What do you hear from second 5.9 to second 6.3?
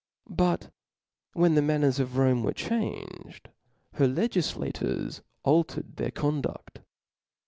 their